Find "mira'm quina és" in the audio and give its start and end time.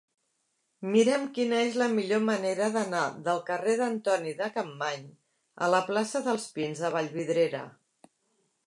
0.93-1.77